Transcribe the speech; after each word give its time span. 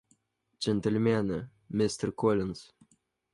Джентльмены, 0.57 1.51
мистер 1.69 2.11
Коллинс. 2.11 2.73